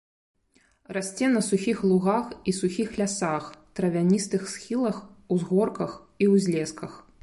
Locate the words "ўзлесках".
6.37-7.03